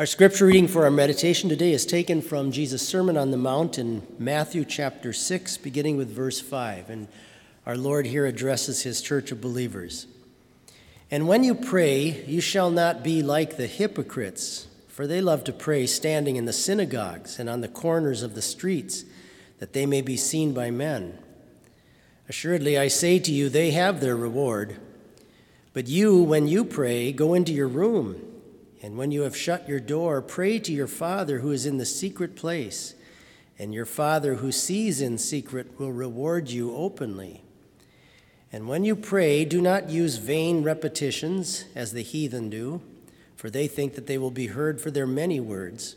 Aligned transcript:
Our 0.00 0.06
scripture 0.06 0.46
reading 0.46 0.66
for 0.66 0.84
our 0.84 0.90
meditation 0.90 1.50
today 1.50 1.74
is 1.74 1.84
taken 1.84 2.22
from 2.22 2.52
Jesus' 2.52 2.88
Sermon 2.88 3.18
on 3.18 3.32
the 3.32 3.36
Mount 3.36 3.76
in 3.76 4.00
Matthew 4.18 4.64
chapter 4.64 5.12
6, 5.12 5.58
beginning 5.58 5.98
with 5.98 6.08
verse 6.08 6.40
5. 6.40 6.88
And 6.88 7.06
our 7.66 7.76
Lord 7.76 8.06
here 8.06 8.24
addresses 8.24 8.82
his 8.82 9.02
church 9.02 9.30
of 9.30 9.42
believers. 9.42 10.06
And 11.10 11.28
when 11.28 11.44
you 11.44 11.54
pray, 11.54 12.24
you 12.24 12.40
shall 12.40 12.70
not 12.70 13.04
be 13.04 13.22
like 13.22 13.58
the 13.58 13.66
hypocrites, 13.66 14.68
for 14.88 15.06
they 15.06 15.20
love 15.20 15.44
to 15.44 15.52
pray 15.52 15.86
standing 15.86 16.36
in 16.36 16.46
the 16.46 16.54
synagogues 16.54 17.38
and 17.38 17.50
on 17.50 17.60
the 17.60 17.68
corners 17.68 18.22
of 18.22 18.34
the 18.34 18.40
streets, 18.40 19.04
that 19.58 19.74
they 19.74 19.84
may 19.84 20.00
be 20.00 20.16
seen 20.16 20.54
by 20.54 20.70
men. 20.70 21.18
Assuredly, 22.26 22.78
I 22.78 22.88
say 22.88 23.18
to 23.18 23.30
you, 23.30 23.50
they 23.50 23.72
have 23.72 24.00
their 24.00 24.16
reward. 24.16 24.78
But 25.74 25.88
you, 25.88 26.22
when 26.22 26.48
you 26.48 26.64
pray, 26.64 27.12
go 27.12 27.34
into 27.34 27.52
your 27.52 27.68
room 27.68 28.29
and 28.82 28.96
when 28.96 29.10
you 29.10 29.22
have 29.22 29.36
shut 29.36 29.68
your 29.68 29.80
door, 29.80 30.22
pray 30.22 30.58
to 30.58 30.72
your 30.72 30.86
Father 30.86 31.40
who 31.40 31.50
is 31.50 31.66
in 31.66 31.76
the 31.76 31.84
secret 31.84 32.34
place, 32.34 32.94
and 33.58 33.74
your 33.74 33.84
Father 33.84 34.36
who 34.36 34.50
sees 34.50 35.00
in 35.00 35.18
secret 35.18 35.78
will 35.78 35.92
reward 35.92 36.48
you 36.48 36.74
openly. 36.74 37.42
And 38.52 38.66
when 38.66 38.84
you 38.84 38.96
pray, 38.96 39.44
do 39.44 39.60
not 39.60 39.90
use 39.90 40.16
vain 40.16 40.62
repetitions 40.62 41.66
as 41.74 41.92
the 41.92 42.02
heathen 42.02 42.48
do, 42.48 42.80
for 43.36 43.50
they 43.50 43.68
think 43.68 43.94
that 43.94 44.06
they 44.06 44.18
will 44.18 44.30
be 44.30 44.48
heard 44.48 44.80
for 44.80 44.90
their 44.90 45.06
many 45.06 45.40
words. 45.40 45.96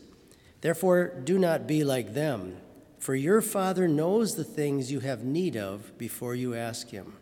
Therefore, 0.61 1.07
do 1.23 1.39
not 1.39 1.67
be 1.67 1.83
like 1.83 2.13
them, 2.13 2.57
for 2.99 3.15
your 3.15 3.41
Father 3.41 3.87
knows 3.87 4.35
the 4.35 4.43
things 4.43 4.91
you 4.91 4.99
have 4.99 5.23
need 5.23 5.57
of 5.57 5.97
before 5.97 6.35
you 6.35 6.53
ask 6.53 6.89
Him. 6.89 7.13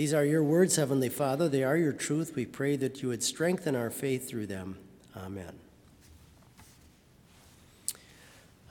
These 0.00 0.14
are 0.14 0.24
your 0.24 0.42
words, 0.42 0.76
Heavenly 0.76 1.10
Father. 1.10 1.46
They 1.46 1.62
are 1.62 1.76
your 1.76 1.92
truth. 1.92 2.34
We 2.34 2.46
pray 2.46 2.74
that 2.76 3.02
you 3.02 3.10
would 3.10 3.22
strengthen 3.22 3.76
our 3.76 3.90
faith 3.90 4.26
through 4.30 4.46
them. 4.46 4.78
Amen. 5.14 5.52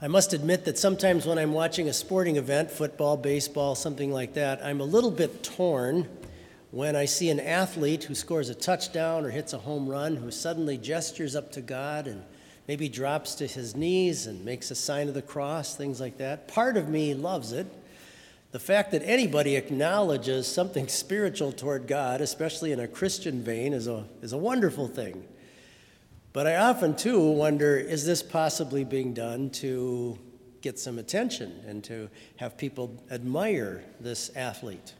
I 0.02 0.08
must 0.08 0.32
admit 0.32 0.64
that 0.64 0.76
sometimes 0.76 1.26
when 1.26 1.38
I'm 1.38 1.52
watching 1.52 1.88
a 1.88 1.92
sporting 1.92 2.34
event, 2.34 2.68
football, 2.68 3.16
baseball, 3.16 3.76
something 3.76 4.12
like 4.12 4.34
that, 4.34 4.60
I'm 4.64 4.80
a 4.80 4.84
little 4.84 5.12
bit 5.12 5.44
torn 5.44 6.08
when 6.72 6.96
I 6.96 7.04
see 7.04 7.30
an 7.30 7.38
athlete 7.38 8.02
who 8.02 8.16
scores 8.16 8.48
a 8.48 8.54
touchdown 8.56 9.24
or 9.24 9.30
hits 9.30 9.52
a 9.52 9.58
home 9.58 9.88
run 9.88 10.16
who 10.16 10.32
suddenly 10.32 10.78
gestures 10.78 11.36
up 11.36 11.52
to 11.52 11.60
God 11.60 12.08
and 12.08 12.24
maybe 12.66 12.88
drops 12.88 13.36
to 13.36 13.46
his 13.46 13.76
knees 13.76 14.26
and 14.26 14.44
makes 14.44 14.72
a 14.72 14.74
sign 14.74 15.06
of 15.06 15.14
the 15.14 15.22
cross, 15.22 15.76
things 15.76 16.00
like 16.00 16.18
that. 16.18 16.48
Part 16.48 16.76
of 16.76 16.88
me 16.88 17.14
loves 17.14 17.52
it. 17.52 17.68
The 18.52 18.58
fact 18.58 18.90
that 18.90 19.02
anybody 19.04 19.56
acknowledges 19.56 20.46
something 20.46 20.88
spiritual 20.88 21.52
toward 21.52 21.86
God, 21.86 22.20
especially 22.20 22.72
in 22.72 22.80
a 22.80 22.88
Christian 22.88 23.42
vein, 23.42 23.72
is 23.72 23.86
a, 23.86 24.04
is 24.22 24.32
a 24.32 24.38
wonderful 24.38 24.88
thing. 24.88 25.24
But 26.32 26.46
I 26.46 26.56
often, 26.56 26.94
too, 26.96 27.20
wonder 27.20 27.76
is 27.76 28.06
this 28.06 28.22
possibly 28.22 28.84
being 28.84 29.14
done 29.14 29.50
to 29.50 30.18
get 30.62 30.78
some 30.78 30.98
attention 30.98 31.60
and 31.66 31.82
to 31.84 32.08
have 32.36 32.56
people 32.56 33.02
admire 33.10 33.82
this 33.98 34.30
athlete? 34.36 34.94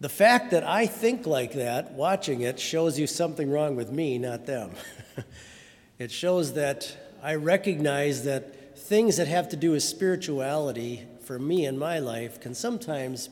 The 0.00 0.08
fact 0.08 0.52
that 0.52 0.62
I 0.62 0.86
think 0.86 1.26
like 1.26 1.54
that, 1.54 1.92
watching 1.92 2.42
it, 2.42 2.60
shows 2.60 2.96
you 2.96 3.08
something 3.08 3.50
wrong 3.50 3.74
with 3.74 3.90
me, 3.90 4.18
not 4.18 4.46
them. 4.46 4.70
it 5.98 6.12
shows 6.12 6.52
that 6.52 6.96
I 7.20 7.34
recognize 7.34 8.22
that 8.22 8.78
things 8.78 9.16
that 9.16 9.26
have 9.26 9.48
to 9.48 9.56
do 9.56 9.72
with 9.72 9.82
spirituality 9.82 11.04
for 11.28 11.38
me 11.38 11.66
in 11.66 11.78
my 11.78 11.98
life 11.98 12.40
can 12.40 12.54
sometimes 12.54 13.28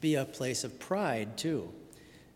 be 0.00 0.14
a 0.14 0.24
place 0.24 0.64
of 0.64 0.80
pride 0.80 1.36
too, 1.36 1.70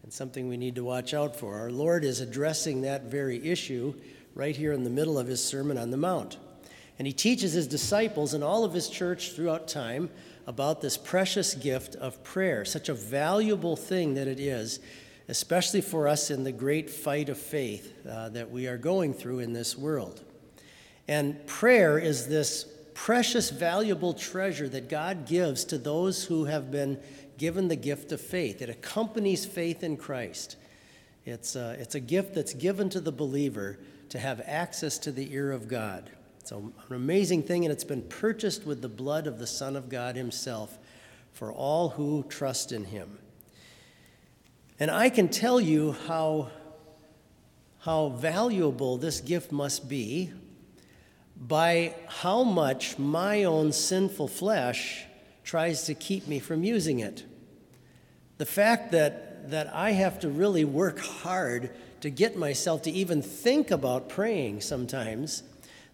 and 0.02 0.12
something 0.12 0.48
we 0.48 0.58
need 0.58 0.74
to 0.74 0.84
watch 0.84 1.14
out 1.14 1.34
for. 1.34 1.58
Our 1.58 1.70
Lord 1.70 2.04
is 2.04 2.20
addressing 2.20 2.82
that 2.82 3.04
very 3.04 3.42
issue 3.42 3.94
right 4.34 4.54
here 4.54 4.74
in 4.74 4.84
the 4.84 4.90
middle 4.90 5.18
of 5.18 5.26
his 5.26 5.42
Sermon 5.42 5.78
on 5.78 5.90
the 5.90 5.96
Mount. 5.96 6.36
And 6.98 7.06
he 7.06 7.14
teaches 7.14 7.54
his 7.54 7.66
disciples 7.66 8.34
and 8.34 8.44
all 8.44 8.64
of 8.64 8.74
his 8.74 8.90
church 8.90 9.32
throughout 9.32 9.66
time 9.66 10.10
about 10.46 10.82
this 10.82 10.98
precious 10.98 11.54
gift 11.54 11.96
of 11.96 12.22
prayer, 12.22 12.66
such 12.66 12.90
a 12.90 12.94
valuable 12.94 13.76
thing 13.76 14.12
that 14.12 14.28
it 14.28 14.38
is, 14.38 14.78
especially 15.28 15.80
for 15.80 16.06
us 16.06 16.30
in 16.30 16.44
the 16.44 16.52
great 16.52 16.90
fight 16.90 17.30
of 17.30 17.38
faith 17.38 17.94
uh, 18.06 18.28
that 18.28 18.50
we 18.50 18.66
are 18.66 18.76
going 18.76 19.14
through 19.14 19.38
in 19.38 19.54
this 19.54 19.74
world. 19.74 20.22
And 21.08 21.46
prayer 21.46 21.98
is 21.98 22.28
this 22.28 22.66
precious, 22.98 23.50
valuable 23.50 24.12
treasure 24.12 24.68
that 24.68 24.88
God 24.88 25.24
gives 25.24 25.64
to 25.66 25.78
those 25.78 26.24
who 26.24 26.46
have 26.46 26.68
been 26.72 26.98
given 27.38 27.68
the 27.68 27.76
gift 27.76 28.10
of 28.10 28.20
faith. 28.20 28.60
It 28.60 28.68
accompanies 28.68 29.46
faith 29.46 29.84
in 29.84 29.96
Christ. 29.96 30.56
It's 31.24 31.54
a, 31.54 31.76
it's 31.78 31.94
a 31.94 32.00
gift 32.00 32.34
that's 32.34 32.54
given 32.54 32.90
to 32.90 33.00
the 33.00 33.12
believer 33.12 33.78
to 34.08 34.18
have 34.18 34.42
access 34.44 34.98
to 34.98 35.12
the 35.12 35.32
ear 35.32 35.52
of 35.52 35.68
God. 35.68 36.10
It's 36.40 36.50
an 36.50 36.72
amazing 36.90 37.44
thing, 37.44 37.64
and 37.64 37.72
it's 37.72 37.84
been 37.84 38.02
purchased 38.02 38.66
with 38.66 38.82
the 38.82 38.88
blood 38.88 39.28
of 39.28 39.38
the 39.38 39.46
Son 39.46 39.76
of 39.76 39.88
God 39.88 40.16
Himself 40.16 40.76
for 41.32 41.52
all 41.52 41.90
who 41.90 42.24
trust 42.28 42.72
in 42.72 42.84
Him. 42.84 43.20
And 44.80 44.90
I 44.90 45.08
can 45.08 45.28
tell 45.28 45.60
you 45.60 45.92
how, 46.08 46.50
how 47.78 48.08
valuable 48.08 48.98
this 48.98 49.20
gift 49.20 49.52
must 49.52 49.88
be 49.88 50.32
by 51.40 51.94
how 52.08 52.42
much 52.42 52.98
my 52.98 53.44
own 53.44 53.72
sinful 53.72 54.28
flesh 54.28 55.04
tries 55.44 55.84
to 55.84 55.94
keep 55.94 56.26
me 56.26 56.38
from 56.38 56.64
using 56.64 56.98
it. 56.98 57.24
The 58.38 58.46
fact 58.46 58.92
that, 58.92 59.50
that 59.50 59.72
I 59.74 59.92
have 59.92 60.20
to 60.20 60.28
really 60.28 60.64
work 60.64 60.98
hard 60.98 61.70
to 62.00 62.10
get 62.10 62.36
myself 62.36 62.82
to 62.82 62.90
even 62.90 63.22
think 63.22 63.70
about 63.70 64.08
praying 64.08 64.60
sometimes. 64.60 65.42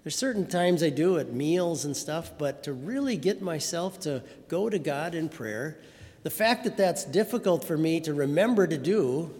There's 0.03 0.17
certain 0.17 0.47
times 0.47 0.83
I 0.83 0.91
do 0.91 1.19
at 1.19 1.33
meals 1.33 1.85
and 1.85 1.97
stuff, 1.97 2.33
but 2.37 2.63
to 2.65 2.73
really 2.73 3.17
get 3.17 3.41
myself 3.41 4.01
to 4.01 4.23
go 4.49 4.69
to 4.69 4.79
God 4.79 5.15
in 5.15 5.29
prayer, 5.29 5.79
the 6.23 6.31
fact 6.31 6.65
that 6.65 6.77
that's 6.77 7.05
difficult 7.05 7.65
for 7.65 7.77
me 7.77 8.01
to 8.01 8.13
remember 8.13 8.67
to 8.67 8.79
do 8.79 9.33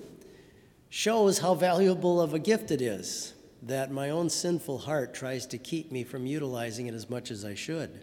shows 0.91 1.39
how 1.39 1.55
valuable 1.55 2.21
of 2.21 2.35
a 2.35 2.39
gift 2.39 2.71
it 2.71 2.81
is 2.81 3.35
that 3.67 3.91
my 3.91 4.11
own 4.11 4.29
sinful 4.29 4.79
heart 4.79 5.15
tries 5.15 5.47
to 5.47 5.59
keep 5.59 5.91
me 5.91 6.05
from 6.05 6.27
utilizing 6.27 6.87
it 6.87 6.95
as 6.95 7.09
much 7.09 7.31
as 7.31 7.45
I 7.45 7.55
should. 7.55 8.03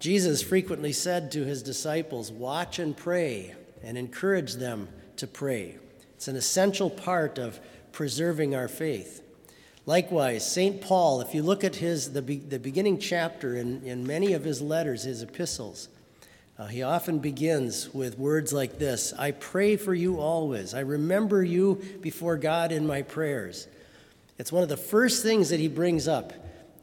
Jesus 0.00 0.42
frequently 0.42 0.92
said 0.92 1.30
to 1.32 1.44
his 1.44 1.62
disciples, 1.62 2.32
Watch 2.32 2.78
and 2.78 2.96
pray, 2.96 3.54
and 3.82 3.96
encourage 3.96 4.54
them 4.54 4.88
to 5.16 5.26
pray. 5.26 5.76
It's 6.14 6.28
an 6.28 6.36
essential 6.36 6.90
part 6.90 7.38
of 7.38 7.60
preserving 7.92 8.54
our 8.54 8.68
faith. 8.68 9.22
Likewise, 9.86 10.50
St. 10.50 10.80
Paul, 10.80 11.20
if 11.20 11.34
you 11.34 11.42
look 11.42 11.64
at 11.64 11.76
his, 11.76 12.12
the, 12.12 12.22
be, 12.22 12.36
the 12.36 12.58
beginning 12.58 12.98
chapter 12.98 13.56
in, 13.56 13.82
in 13.84 14.06
many 14.06 14.32
of 14.32 14.44
his 14.44 14.60
letters, 14.60 15.04
his 15.04 15.22
epistles, 15.22 15.88
uh, 16.58 16.66
he 16.66 16.82
often 16.82 17.18
begins 17.18 17.92
with 17.94 18.18
words 18.18 18.52
like 18.52 18.78
this 18.78 19.14
I 19.18 19.30
pray 19.30 19.76
for 19.76 19.94
you 19.94 20.20
always. 20.20 20.74
I 20.74 20.80
remember 20.80 21.42
you 21.42 21.82
before 22.02 22.36
God 22.36 22.72
in 22.72 22.86
my 22.86 23.02
prayers. 23.02 23.66
It's 24.40 24.50
one 24.50 24.62
of 24.62 24.70
the 24.70 24.76
first 24.78 25.22
things 25.22 25.50
that 25.50 25.60
he 25.60 25.68
brings 25.68 26.08
up 26.08 26.32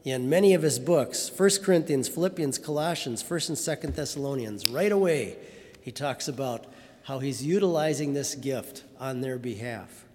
in 0.03 0.29
many 0.29 0.53
of 0.53 0.61
his 0.61 0.77
books 0.77 1.31
1 1.35 1.49
Corinthians, 1.63 2.07
Philippians, 2.07 2.59
Colossians, 2.59 3.23
1st 3.23 3.49
and 3.49 3.57
2nd 3.57 3.95
Thessalonians. 3.95 4.67
Right 4.67 4.91
away, 4.91 5.37
he 5.81 5.91
talks 5.91 6.27
about 6.27 6.67
how 7.05 7.17
he's 7.17 7.43
utilizing 7.43 8.13
this 8.13 8.35
gift 8.35 8.83
on 8.99 9.21
their 9.21 9.39
behalf. 9.39 10.05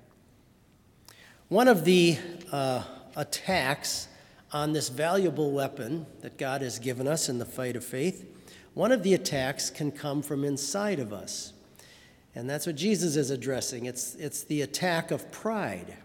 One 1.49 1.67
of 1.67 1.85
the 1.85 2.17
uh, 2.53 2.85
attacks 3.17 4.07
on 4.53 4.73
this 4.73 4.89
valuable 4.89 5.51
weapon 5.51 6.07
that 6.21 6.39
God 6.39 6.63
has 6.63 6.79
given 6.79 7.09
us 7.09 7.29
in 7.29 7.39
the 7.39 7.45
fight 7.45 7.75
of 7.75 7.85
faith, 7.85 8.25
one 8.75 8.93
of 8.93 9.03
the 9.03 9.15
attacks 9.15 9.69
can 9.69 9.91
come 9.91 10.23
from 10.23 10.45
inside 10.45 11.01
of 11.01 11.13
us. 11.13 11.55
And 12.37 12.49
that's 12.49 12.69
what 12.69 12.77
Jesus 12.77 13.17
is 13.17 13.31
addressing. 13.31 13.87
It's, 13.87 14.15
it's 14.15 14.45
the 14.45 14.63
attack 14.63 15.11
of 15.11 15.33
pride. 15.33 15.97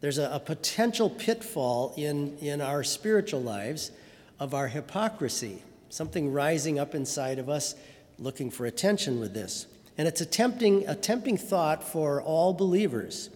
There's 0.00 0.18
a, 0.18 0.30
a 0.32 0.40
potential 0.40 1.10
pitfall 1.10 1.94
in, 1.96 2.36
in 2.38 2.60
our 2.60 2.84
spiritual 2.84 3.42
lives 3.42 3.90
of 4.38 4.54
our 4.54 4.68
hypocrisy, 4.68 5.62
something 5.88 6.32
rising 6.32 6.78
up 6.78 6.94
inside 6.94 7.38
of 7.38 7.48
us 7.48 7.74
looking 8.18 8.50
for 8.50 8.66
attention 8.66 9.18
with 9.20 9.34
this. 9.34 9.66
And 9.96 10.06
it's 10.06 10.20
a 10.20 10.26
tempting, 10.26 10.86
a 10.86 10.94
tempting 10.94 11.36
thought 11.36 11.82
for 11.82 12.22
all 12.22 12.52
believers. 12.52 13.30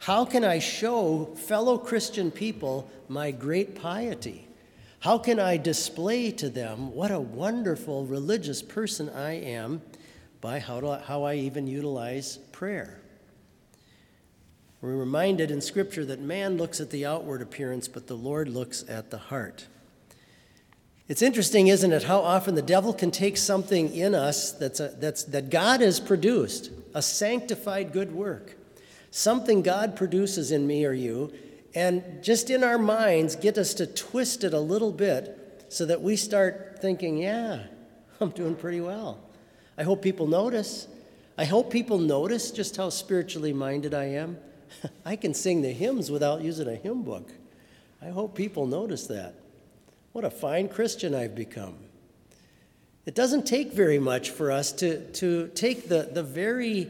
How 0.00 0.24
can 0.24 0.44
I 0.44 0.58
show 0.58 1.26
fellow 1.36 1.78
Christian 1.78 2.30
people 2.30 2.90
my 3.08 3.30
great 3.30 3.80
piety? 3.80 4.48
How 5.00 5.16
can 5.16 5.40
I 5.40 5.56
display 5.56 6.30
to 6.32 6.50
them 6.50 6.94
what 6.94 7.10
a 7.10 7.18
wonderful 7.20 8.04
religious 8.04 8.62
person 8.62 9.08
I 9.10 9.32
am 9.32 9.80
by 10.40 10.58
how, 10.58 10.86
I, 10.86 10.98
how 11.00 11.22
I 11.22 11.34
even 11.36 11.66
utilize 11.66 12.36
prayer? 12.52 13.00
We're 14.82 14.96
reminded 14.96 15.52
in 15.52 15.60
Scripture 15.60 16.04
that 16.06 16.20
man 16.20 16.56
looks 16.58 16.80
at 16.80 16.90
the 16.90 17.06
outward 17.06 17.40
appearance, 17.40 17.86
but 17.86 18.08
the 18.08 18.16
Lord 18.16 18.48
looks 18.48 18.84
at 18.88 19.10
the 19.10 19.16
heart. 19.16 19.68
It's 21.06 21.22
interesting, 21.22 21.68
isn't 21.68 21.92
it, 21.92 22.02
how 22.02 22.18
often 22.18 22.56
the 22.56 22.62
devil 22.62 22.92
can 22.92 23.12
take 23.12 23.36
something 23.36 23.94
in 23.94 24.12
us 24.12 24.50
that's, 24.50 24.80
a, 24.80 24.88
that's 24.88 25.22
that 25.24 25.50
God 25.50 25.82
has 25.82 26.00
produced, 26.00 26.70
a 26.94 27.02
sanctified 27.02 27.92
good 27.92 28.12
work, 28.12 28.56
something 29.12 29.62
God 29.62 29.94
produces 29.94 30.50
in 30.50 30.66
me 30.66 30.84
or 30.84 30.92
you, 30.92 31.32
and 31.76 32.02
just 32.20 32.50
in 32.50 32.64
our 32.64 32.78
minds 32.78 33.36
get 33.36 33.58
us 33.58 33.74
to 33.74 33.86
twist 33.86 34.42
it 34.42 34.52
a 34.52 34.60
little 34.60 34.92
bit 34.92 35.64
so 35.68 35.86
that 35.86 36.02
we 36.02 36.16
start 36.16 36.80
thinking, 36.82 37.18
yeah, 37.18 37.66
I'm 38.20 38.30
doing 38.30 38.56
pretty 38.56 38.80
well. 38.80 39.20
I 39.78 39.84
hope 39.84 40.02
people 40.02 40.26
notice. 40.26 40.88
I 41.38 41.44
hope 41.44 41.70
people 41.70 41.98
notice 41.98 42.50
just 42.50 42.76
how 42.76 42.88
spiritually 42.88 43.52
minded 43.52 43.94
I 43.94 44.06
am. 44.06 44.38
I 45.04 45.16
can 45.16 45.34
sing 45.34 45.62
the 45.62 45.72
hymns 45.72 46.10
without 46.10 46.42
using 46.42 46.68
a 46.68 46.74
hymn 46.74 47.02
book. 47.02 47.30
I 48.00 48.08
hope 48.08 48.34
people 48.34 48.66
notice 48.66 49.06
that. 49.06 49.34
What 50.12 50.24
a 50.24 50.30
fine 50.30 50.68
Christian 50.68 51.14
I've 51.14 51.34
become. 51.34 51.76
It 53.06 53.14
doesn't 53.14 53.46
take 53.46 53.72
very 53.72 53.98
much 53.98 54.30
for 54.30 54.52
us 54.52 54.72
to, 54.72 55.04
to 55.12 55.48
take 55.48 55.88
the, 55.88 56.08
the, 56.12 56.22
very, 56.22 56.88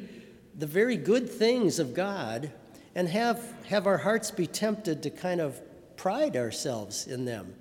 the 0.58 0.66
very 0.66 0.96
good 0.96 1.30
things 1.30 1.78
of 1.78 1.94
God 1.94 2.50
and 2.94 3.08
have, 3.08 3.42
have 3.68 3.86
our 3.86 3.98
hearts 3.98 4.30
be 4.30 4.46
tempted 4.46 5.02
to 5.02 5.10
kind 5.10 5.40
of 5.40 5.60
pride 5.96 6.36
ourselves 6.36 7.06
in 7.06 7.24
them. 7.24 7.54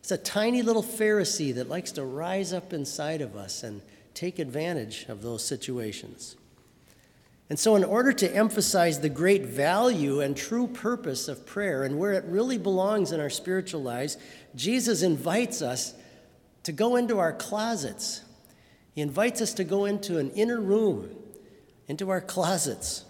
It's 0.00 0.10
a 0.10 0.18
tiny 0.18 0.62
little 0.62 0.82
Pharisee 0.82 1.54
that 1.54 1.68
likes 1.68 1.92
to 1.92 2.04
rise 2.04 2.52
up 2.52 2.72
inside 2.72 3.20
of 3.20 3.36
us 3.36 3.62
and 3.62 3.80
take 4.12 4.38
advantage 4.38 5.06
of 5.08 5.22
those 5.22 5.44
situations. 5.44 6.36
And 7.50 7.58
so, 7.58 7.76
in 7.76 7.84
order 7.84 8.12
to 8.12 8.34
emphasize 8.34 9.00
the 9.00 9.10
great 9.10 9.44
value 9.44 10.20
and 10.20 10.36
true 10.36 10.66
purpose 10.66 11.28
of 11.28 11.44
prayer 11.44 11.84
and 11.84 11.98
where 11.98 12.14
it 12.14 12.24
really 12.24 12.56
belongs 12.56 13.12
in 13.12 13.20
our 13.20 13.30
spiritual 13.30 13.82
lives, 13.82 14.16
Jesus 14.54 15.02
invites 15.02 15.60
us 15.60 15.94
to 16.62 16.72
go 16.72 16.96
into 16.96 17.18
our 17.18 17.32
closets. 17.32 18.22
He 18.94 19.02
invites 19.02 19.42
us 19.42 19.52
to 19.54 19.64
go 19.64 19.84
into 19.84 20.18
an 20.18 20.30
inner 20.30 20.60
room, 20.60 21.10
into 21.86 22.10
our 22.10 22.20
closets. 22.20 23.04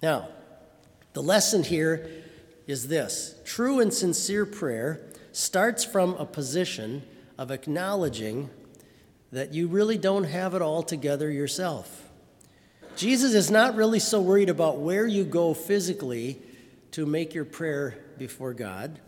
Now, 0.00 0.28
the 1.14 1.22
lesson 1.22 1.64
here 1.64 2.08
is 2.66 2.88
this 2.88 3.34
true 3.44 3.80
and 3.80 3.92
sincere 3.92 4.46
prayer 4.46 5.00
starts 5.32 5.84
from 5.84 6.14
a 6.14 6.26
position 6.26 7.02
of 7.36 7.50
acknowledging 7.50 8.50
that 9.32 9.52
you 9.52 9.66
really 9.66 9.98
don't 9.98 10.24
have 10.24 10.54
it 10.54 10.62
all 10.62 10.82
together 10.82 11.30
yourself. 11.30 12.03
Jesus 12.96 13.34
is 13.34 13.50
not 13.50 13.74
really 13.74 13.98
so 13.98 14.20
worried 14.20 14.48
about 14.48 14.78
where 14.78 15.06
you 15.06 15.24
go 15.24 15.52
physically 15.54 16.40
to 16.92 17.06
make 17.06 17.34
your 17.34 17.44
prayer 17.44 17.98
before 18.18 18.54
God, 18.54 19.00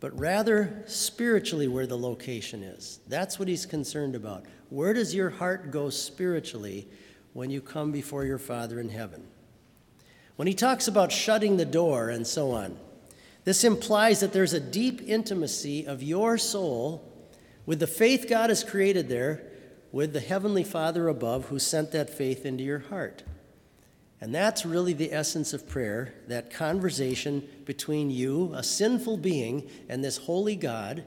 but 0.00 0.18
rather 0.18 0.82
spiritually 0.86 1.68
where 1.68 1.86
the 1.86 1.96
location 1.96 2.62
is. 2.62 3.00
That's 3.08 3.38
what 3.38 3.48
he's 3.48 3.64
concerned 3.64 4.14
about. 4.14 4.44
Where 4.68 4.92
does 4.92 5.14
your 5.14 5.30
heart 5.30 5.70
go 5.70 5.88
spiritually 5.88 6.88
when 7.32 7.50
you 7.50 7.60
come 7.60 7.90
before 7.90 8.24
your 8.24 8.38
Father 8.38 8.78
in 8.80 8.90
heaven? 8.90 9.26
When 10.36 10.48
he 10.48 10.54
talks 10.54 10.88
about 10.88 11.12
shutting 11.12 11.56
the 11.56 11.64
door 11.64 12.10
and 12.10 12.26
so 12.26 12.50
on, 12.50 12.76
this 13.44 13.64
implies 13.64 14.20
that 14.20 14.32
there's 14.32 14.52
a 14.52 14.60
deep 14.60 15.02
intimacy 15.06 15.86
of 15.86 16.02
your 16.02 16.36
soul 16.36 17.10
with 17.64 17.80
the 17.80 17.86
faith 17.86 18.26
God 18.28 18.50
has 18.50 18.64
created 18.64 19.08
there, 19.08 19.42
with 19.92 20.14
the 20.14 20.20
Heavenly 20.20 20.64
Father 20.64 21.06
above 21.06 21.46
who 21.46 21.58
sent 21.58 21.92
that 21.92 22.10
faith 22.10 22.44
into 22.44 22.64
your 22.64 22.80
heart. 22.80 23.22
And 24.20 24.34
that's 24.34 24.64
really 24.64 24.92
the 24.92 25.12
essence 25.12 25.52
of 25.52 25.68
prayer 25.68 26.14
that 26.28 26.50
conversation 26.52 27.46
between 27.64 28.10
you, 28.10 28.52
a 28.54 28.62
sinful 28.62 29.18
being, 29.18 29.68
and 29.88 30.02
this 30.02 30.16
holy 30.16 30.56
God, 30.56 31.04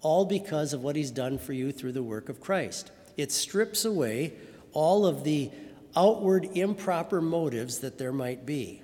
all 0.00 0.24
because 0.24 0.72
of 0.72 0.82
what 0.82 0.96
He's 0.96 1.10
done 1.10 1.36
for 1.36 1.52
you 1.52 1.72
through 1.72 1.92
the 1.92 2.02
work 2.02 2.28
of 2.28 2.40
Christ. 2.40 2.90
It 3.16 3.32
strips 3.32 3.84
away 3.84 4.34
all 4.72 5.04
of 5.04 5.24
the 5.24 5.50
outward 5.96 6.48
improper 6.54 7.20
motives 7.20 7.78
that 7.80 7.98
there 7.98 8.12
might 8.12 8.46
be. 8.46 8.82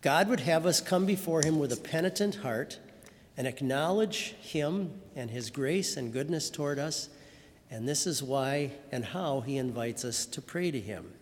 God 0.00 0.28
would 0.28 0.40
have 0.40 0.66
us 0.66 0.80
come 0.80 1.06
before 1.06 1.42
Him 1.42 1.58
with 1.58 1.72
a 1.72 1.76
penitent 1.76 2.36
heart 2.36 2.78
and 3.36 3.46
acknowledge 3.46 4.34
Him 4.40 4.92
and 5.16 5.30
His 5.30 5.50
grace 5.50 5.96
and 5.96 6.12
goodness 6.12 6.50
toward 6.50 6.78
us. 6.78 7.08
And 7.74 7.88
this 7.88 8.06
is 8.06 8.22
why 8.22 8.70
and 8.92 9.04
how 9.04 9.40
He 9.40 9.58
invites 9.58 10.04
us 10.04 10.26
to 10.26 10.40
pray 10.40 10.70
to 10.70 10.80
Him. 10.80 11.12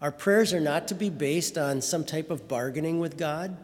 Our 0.00 0.12
prayers 0.12 0.54
are 0.54 0.60
not 0.60 0.88
to 0.88 0.94
be 0.94 1.10
based 1.10 1.58
on 1.58 1.80
some 1.80 2.04
type 2.04 2.30
of 2.30 2.48
bargaining 2.48 3.00
with 3.00 3.18
God. 3.18 3.56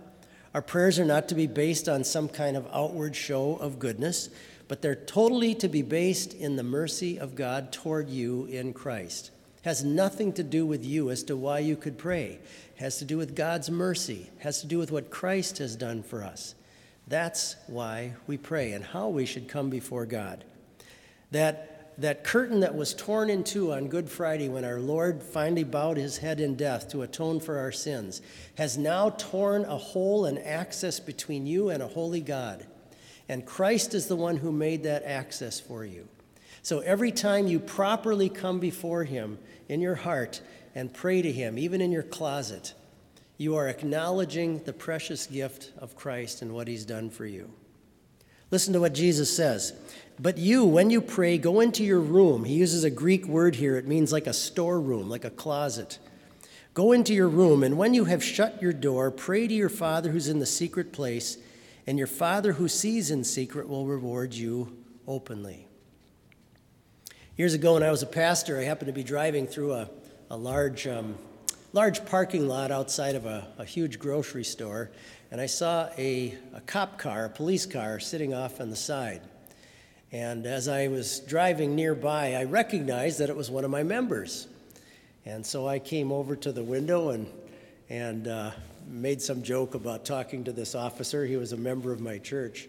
Our 0.53 0.63
prayers 0.63 0.99
are 0.99 1.05
not 1.05 1.29
to 1.29 1.35
be 1.35 1.47
based 1.47 1.89
on 1.89 2.05
some 2.05 2.29
kind 2.29 2.57
of 2.57 2.69
outward 2.73 3.15
show 3.15 3.57
of 3.57 3.79
goodness, 3.79 4.31
but 4.67 4.83
they're 4.83 4.95
totally 4.95 5.55
to 5.57 5.69
be 5.69 5.83
based 5.83 6.35
in 6.35 6.57
the 6.57 6.63
mercy 6.63 7.19
of 7.19 7.35
God 7.35 7.73
toward 7.73 8.09
you 8.09 8.47
in 8.47 8.73
Christ 8.73 9.31
has 9.69 9.85
nothing 9.85 10.33
to 10.33 10.43
do 10.43 10.65
with 10.65 10.83
you 10.85 11.11
as 11.11 11.23
to 11.25 11.37
why 11.37 11.59
you 11.59 11.77
could 11.77 11.99
pray. 11.99 12.39
It 12.77 12.81
has 12.81 12.99
to 12.99 13.05
do 13.05 13.19
with 13.19 13.37
God's 13.37 13.71
mercy, 13.71 14.31
it 14.39 14.43
has 14.43 14.63
to 14.63 14.67
do 14.67 14.79
with 14.79 14.91
what 14.91 15.11
Christ 15.11 15.59
has 15.59 15.77
done 15.77 16.03
for 16.03 16.25
us. 16.25 16.55
That's 17.07 17.57
why 17.67 18.15
we 18.27 18.39
pray 18.39 18.73
and 18.73 18.83
how 18.85 19.09
we 19.09 19.27
should 19.27 19.49
come 19.49 19.69
before 19.69 20.07
God. 20.07 20.45
That, 21.33 21.78
that 21.99 22.23
curtain 22.23 22.61
that 22.61 22.77
was 22.77 22.95
torn 22.95 23.29
in 23.29 23.43
two 23.43 23.73
on 23.73 23.89
Good 23.89 24.09
Friday 24.09 24.49
when 24.49 24.65
our 24.65 24.79
Lord 24.79 25.21
finally 25.21 25.65
bowed 25.65 25.97
his 25.97 26.19
head 26.19 26.39
in 26.39 26.55
death 26.55 26.89
to 26.91 27.03
atone 27.03 27.41
for 27.41 27.59
our 27.59 27.73
sins 27.73 28.23
has 28.57 28.79
now 28.79 29.11
torn 29.11 29.65
a 29.65 29.77
hole 29.77 30.25
and 30.25 30.39
access 30.39 31.01
between 31.01 31.45
you 31.45 31.71
and 31.71 31.83
a 31.83 31.89
holy 31.89 32.21
God. 32.21 32.65
And 33.29 33.45
Christ 33.45 33.95
is 33.95 34.07
the 34.07 34.17
one 34.17 34.37
who 34.37 34.53
made 34.53 34.85
that 34.85 35.03
access 35.03 35.59
for 35.59 35.85
you. 35.85 36.09
So 36.63 36.79
every 36.81 37.11
time 37.11 37.49
you 37.49 37.59
properly 37.59 38.29
come 38.29 38.61
before 38.61 39.03
Him 39.03 39.39
in 39.69 39.81
your 39.81 39.97
heart 39.97 40.41
and 40.77 40.95
pray 40.95 41.21
to 41.21 41.33
Him, 41.33 41.59
even 41.59 41.81
in 41.81 41.91
your 41.91 42.05
closet, 42.05 42.75
you 43.39 43.57
are 43.57 43.69
acknowledging 43.69 44.63
the 44.63 44.73
precious 44.73 45.27
gift 45.27 45.73
of 45.79 45.97
Christ 45.97 46.43
and 46.43 46.53
what 46.53 46.69
He's 46.69 46.85
done 46.85 47.11
for 47.11 47.27
you. 47.27 47.51
Listen 48.51 48.73
to 48.73 48.81
what 48.81 48.95
Jesus 48.95 49.35
says. 49.35 49.73
But 50.19 50.39
you, 50.39 50.65
when 50.65 50.91
you 50.91 51.01
pray, 51.01 51.39
go 51.39 51.61
into 51.61 51.85
your 51.85 52.01
room. 52.01 52.45
He 52.45 52.55
uses 52.55 52.83
a 52.83 52.91
Greek 52.91 53.27
word 53.27 53.55
here. 53.55 53.77
It 53.77 53.87
means 53.87 54.13
like 54.13 54.27
a 54.27 54.33
storeroom, 54.33 55.09
like 55.09 55.25
a 55.25 55.31
closet. 55.31 55.99
Go 56.75 56.93
into 56.93 57.13
your 57.13 57.29
room, 57.29 57.63
and 57.63 57.77
when 57.77 57.93
you 57.93 58.05
have 58.05 58.23
shut 58.23 58.63
your 58.63 58.73
door, 58.73 59.11
pray 59.11 59.49
to 59.49 59.55
your 59.55 59.69
Father 59.69 60.11
who's 60.11 60.29
in 60.29 60.39
the 60.39 60.47
secret 60.47 60.93
place, 60.93 61.37
and 61.87 61.99
your 61.99 62.07
Father 62.07 62.53
who 62.53 62.69
sees 62.69 63.11
in 63.11 63.25
secret 63.25 63.69
will 63.69 63.87
reward 63.87 64.33
you 64.35 64.77
openly. 65.07 65.67
Years 67.37 67.55
ago, 67.55 67.75
when 67.75 67.83
I 67.83 67.91
was 67.91 68.03
a 68.03 68.07
pastor, 68.07 68.61
I 68.61 68.63
happened 68.65 68.89
to 68.89 68.93
be 68.93 69.03
driving 69.03 69.47
through 69.47 69.73
a, 69.73 69.91
a 70.31 70.37
large, 70.37 70.87
um, 70.87 71.19
large 71.73 72.05
parking 72.07 72.49
lot 72.49 72.71
outside 72.71 73.15
of 73.15 73.27
a, 73.27 73.47
a, 73.59 73.65
huge 73.65 73.99
grocery 73.99 74.45
store, 74.45 74.91
and 75.31 75.41
I 75.41 75.47
saw 75.47 75.89
a, 75.99 76.37
a 76.55 76.61
cop 76.63 76.99
car, 76.99 77.27
a 77.27 77.31
police 77.31 77.67
car, 77.67 78.01
sitting 78.01 78.33
off 78.33 78.61
on 78.61 78.71
the 78.71 78.77
side. 78.77 79.21
And 80.11 80.47
as 80.47 80.69
I 80.69 80.89
was 80.89 81.21
driving 81.21 81.75
nearby, 81.75 82.35
I 82.35 82.45
recognized 82.45 83.19
that 83.19 83.29
it 83.29 83.37
was 83.37 83.51
one 83.51 83.65
of 83.65 83.71
my 83.71 83.83
members. 83.83 84.49
And 85.27 85.45
so 85.45 85.69
I 85.69 85.79
came 85.79 86.11
over 86.11 86.35
to 86.37 86.53
the 86.53 86.65
window 86.65 87.11
and, 87.11 87.31
and 87.91 88.27
uh, 88.27 88.53
made 88.87 89.21
some 89.21 89.43
joke 89.43 89.75
about 89.75 90.07
talking 90.07 90.45
to 90.45 90.53
this 90.53 90.75
officer. 90.75 91.27
He 91.27 91.37
was 91.37 91.53
a 91.53 91.59
member 91.59 91.93
of 91.93 92.01
my 92.01 92.17
church. 92.17 92.69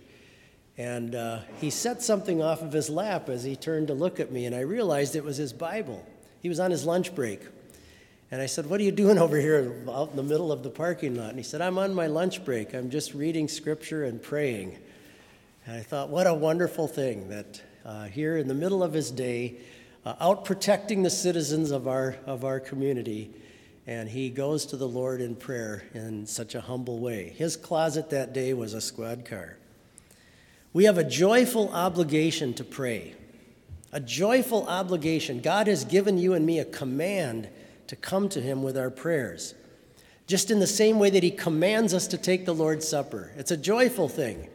And 0.78 1.16
uh, 1.16 1.40
he 1.62 1.70
set 1.70 2.02
something 2.02 2.42
off 2.42 2.62
of 2.62 2.74
his 2.74 2.90
lap 2.90 3.30
as 3.30 3.44
he 3.44 3.56
turned 3.56 3.88
to 3.88 3.94
look 3.94 4.20
at 4.20 4.32
me, 4.32 4.46
and 4.46 4.56
I 4.56 4.62
realized 4.62 5.16
it 5.16 5.24
was 5.24 5.38
his 5.38 5.54
Bible. 5.54 6.06
He 6.42 6.50
was 6.50 6.60
on 6.60 6.72
his 6.72 6.86
lunch 6.86 7.16
break. 7.16 7.42
And 8.32 8.42
I 8.42 8.46
said, 8.46 8.68
What 8.68 8.80
are 8.80 8.84
you 8.84 8.92
doing 8.92 9.18
over 9.18 9.38
here 9.38 9.84
out 9.90 10.12
in 10.12 10.16
the 10.16 10.24
middle 10.24 10.52
of 10.52 10.64
the 10.64 10.70
parking 10.70 11.16
lot? 11.16 11.30
And 11.30 11.38
he 11.38 11.44
said, 11.44 11.62
I'm 11.62 11.78
on 11.78 11.94
my 11.94 12.08
lunch 12.08 12.46
break. 12.46 12.74
I'm 12.74 12.90
just 12.90 13.14
reading 13.14 13.48
scripture 13.48 14.04
and 14.04 14.22
praying. 14.22 14.78
And 15.66 15.78
I 15.78 15.82
thought, 15.82 16.10
what 16.10 16.28
a 16.28 16.34
wonderful 16.34 16.88
thing 16.88 17.30
that 17.30 17.62
uh, 17.86 18.06
here 18.06 18.38
in 18.38 18.48
the 18.48 18.54
middle 18.54 18.84
of 18.84 18.94
his 18.94 19.12
day, 19.12 19.58
uh, 20.06 20.16
out 20.20 20.46
protecting 20.46 21.04
the 21.04 21.10
citizens 21.10 21.72
of 21.72 21.88
our, 21.88 22.16
of 22.26 22.46
our 22.46 22.60
community, 22.60 23.32
and 23.86 24.10
he 24.10 24.30
goes 24.30 24.66
to 24.68 24.78
the 24.78 24.88
Lord 24.88 25.22
in 25.22 25.36
prayer 25.36 25.84
in 25.94 26.26
such 26.26 26.56
a 26.56 26.62
humble 26.62 27.00
way. 27.00 27.34
His 27.36 27.56
closet 27.56 28.10
that 28.12 28.34
day 28.34 28.54
was 28.54 28.74
a 28.74 28.82
squad 28.82 29.26
car. 29.26 29.58
We 30.72 30.86
have 30.86 30.98
a 30.98 31.04
joyful 31.04 31.70
obligation 31.74 32.54
to 32.56 32.64
pray. 32.64 33.16
A 33.92 34.00
joyful 34.00 34.68
obligation. 34.68 35.42
God 35.42 35.66
has 35.68 35.84
given 35.84 36.20
you 36.20 36.34
and 36.34 36.46
me 36.46 36.60
a 36.60 36.66
command 36.66 37.50
to 37.90 37.96
come 37.96 38.30
to 38.30 38.40
Him 38.40 38.62
with 38.62 38.78
our 38.78 38.92
prayers. 38.92 39.56
Just 40.28 40.52
in 40.52 40.60
the 40.60 40.68
same 40.68 41.00
way 41.00 41.10
that 41.10 41.24
He 41.24 41.32
commands 41.32 41.92
us 41.92 42.06
to 42.10 42.20
take 42.20 42.46
the 42.46 42.54
Lord's 42.54 42.88
Supper. 42.88 43.32
It's 43.36 43.50
a 43.50 43.58
joyful 43.58 44.08
thing. 44.08 44.48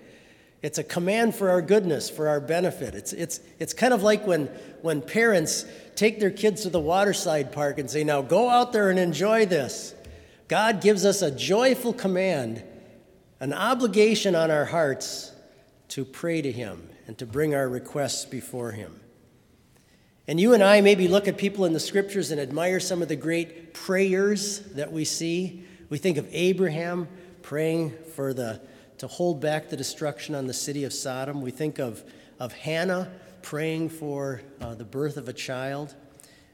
It's 0.62 0.78
a 0.78 0.84
command 0.84 1.34
for 1.34 1.50
our 1.50 1.60
goodness, 1.60 2.08
for 2.08 2.28
our 2.28 2.40
benefit. 2.40 2.94
It's, 2.94 3.12
it's, 3.12 3.40
it's 3.58 3.74
kind 3.74 3.92
of 3.92 4.04
like 4.04 4.24
when, 4.24 4.46
when 4.82 5.02
parents 5.02 5.66
take 5.96 6.20
their 6.20 6.30
kids 6.30 6.62
to 6.62 6.70
the 6.70 6.78
waterside 6.78 7.50
park 7.50 7.80
and 7.80 7.90
say, 7.90 8.04
Now 8.04 8.22
go 8.22 8.48
out 8.48 8.72
there 8.72 8.88
and 8.88 9.00
enjoy 9.00 9.46
this. 9.46 9.96
God 10.46 10.80
gives 10.80 11.04
us 11.04 11.20
a 11.20 11.32
joyful 11.32 11.92
command, 11.92 12.62
an 13.40 13.52
obligation 13.52 14.36
on 14.36 14.52
our 14.52 14.64
hearts 14.64 15.32
to 15.88 16.04
pray 16.04 16.40
to 16.40 16.52
Him 16.52 16.88
and 17.08 17.18
to 17.18 17.26
bring 17.26 17.52
our 17.52 17.68
requests 17.68 18.24
before 18.24 18.70
Him. 18.70 19.00
And 20.26 20.40
you 20.40 20.54
and 20.54 20.62
I 20.62 20.80
maybe 20.80 21.06
look 21.06 21.28
at 21.28 21.36
people 21.36 21.64
in 21.64 21.72
the 21.72 21.80
scriptures 21.80 22.30
and 22.30 22.40
admire 22.40 22.80
some 22.80 23.02
of 23.02 23.08
the 23.08 23.16
great 23.16 23.74
prayers 23.74 24.60
that 24.72 24.90
we 24.90 25.04
see. 25.04 25.64
We 25.90 25.98
think 25.98 26.16
of 26.16 26.26
Abraham 26.32 27.08
praying 27.42 27.92
for 28.14 28.32
the 28.32 28.60
to 28.98 29.06
hold 29.06 29.40
back 29.40 29.68
the 29.68 29.76
destruction 29.76 30.34
on 30.34 30.46
the 30.46 30.54
city 30.54 30.84
of 30.84 30.92
Sodom. 30.92 31.42
We 31.42 31.50
think 31.50 31.78
of, 31.78 32.02
of 32.38 32.52
Hannah 32.52 33.10
praying 33.42 33.90
for 33.90 34.40
uh, 34.60 34.74
the 34.74 34.84
birth 34.84 35.16
of 35.16 35.28
a 35.28 35.32
child. 35.32 35.94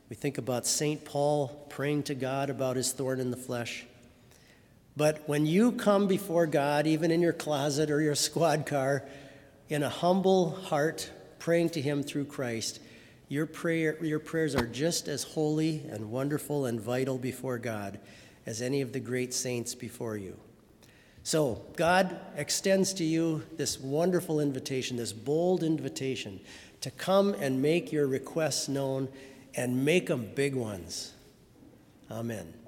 We 0.09 0.17
think 0.17 0.39
about 0.39 0.67
St. 0.67 1.05
Paul 1.05 1.67
praying 1.69 2.05
to 2.05 2.15
God 2.15 2.50
about 2.50 2.77
his 2.77 2.93
thorn 2.93 3.21
in 3.21 3.31
the 3.31 3.37
flesh. 3.37 3.85
But 4.97 5.29
when 5.29 5.47
you 5.47 5.73
come 5.73 6.09
before 6.09 6.47
God, 6.47 6.87
even 6.87 7.11
in 7.11 7.21
your 7.21 7.33
closet 7.33 7.91
or 7.91 8.00
your 8.00 8.15
squad 8.17 8.67
car, 8.67 9.05
in 9.69 9.85
a 9.85 9.89
humble 9.89 10.50
heart, 10.50 11.11
praying 11.39 11.71
to 11.71 11.81
Him 11.81 12.03
through 12.03 12.25
Christ, 12.25 12.81
your, 13.31 13.47
prayer, 13.47 13.97
your 14.05 14.19
prayers 14.19 14.57
are 14.57 14.67
just 14.67 15.07
as 15.07 15.23
holy 15.23 15.87
and 15.89 16.11
wonderful 16.11 16.67
and 16.67 16.81
vital 16.81 17.17
before 17.17 17.59
God 17.59 18.01
as 18.45 18.61
any 18.61 18.81
of 18.81 18.93
the 18.93 18.99
great 18.99 19.33
saints 19.33 19.73
before 19.73 20.17
you. 20.17 20.37
So, 21.23 21.65
God 21.77 22.19
extends 22.37 22.93
to 22.95 23.05
you 23.05 23.45
this 23.57 23.79
wonderful 23.79 24.41
invitation, 24.41 24.97
this 24.97 25.13
bold 25.13 25.63
invitation 25.63 26.41
to 26.81 26.91
come 26.91 27.35
and 27.35 27.63
make 27.63 27.93
your 27.93 28.09
requests 28.09 28.69
known 28.69 29.09
and 29.55 29.85
make 29.85 30.09
them 30.09 30.29
big 30.35 30.57
ones. 30.57 31.13
Amen. 32.11 32.60